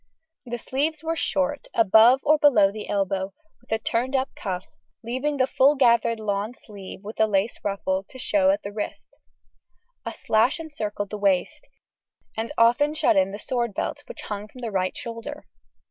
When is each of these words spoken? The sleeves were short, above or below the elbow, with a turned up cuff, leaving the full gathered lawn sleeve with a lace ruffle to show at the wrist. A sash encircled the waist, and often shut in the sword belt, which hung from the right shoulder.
The 0.47 0.57
sleeves 0.57 1.03
were 1.03 1.15
short, 1.15 1.67
above 1.75 2.21
or 2.23 2.39
below 2.39 2.71
the 2.71 2.89
elbow, 2.89 3.35
with 3.59 3.71
a 3.71 3.77
turned 3.77 4.15
up 4.15 4.33
cuff, 4.33 4.65
leaving 5.03 5.37
the 5.37 5.45
full 5.45 5.75
gathered 5.75 6.19
lawn 6.19 6.55
sleeve 6.55 7.03
with 7.03 7.19
a 7.19 7.27
lace 7.27 7.59
ruffle 7.63 8.03
to 8.09 8.17
show 8.17 8.49
at 8.49 8.63
the 8.63 8.71
wrist. 8.71 9.19
A 10.03 10.11
sash 10.11 10.59
encircled 10.59 11.11
the 11.11 11.19
waist, 11.19 11.67
and 12.35 12.51
often 12.57 12.95
shut 12.95 13.15
in 13.15 13.31
the 13.31 13.37
sword 13.37 13.75
belt, 13.75 14.01
which 14.07 14.21
hung 14.21 14.47
from 14.47 14.61
the 14.61 14.71
right 14.71 14.97
shoulder. 14.97 15.45